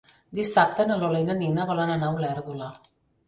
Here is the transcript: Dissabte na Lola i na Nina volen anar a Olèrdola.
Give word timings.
Dissabte 0.37 0.85
na 0.91 0.97
Lola 1.03 1.19
i 1.23 1.27
na 1.27 1.35
Nina 1.43 1.67
volen 1.73 1.93
anar 1.97 2.09
a 2.13 2.17
Olèrdola. 2.21 2.71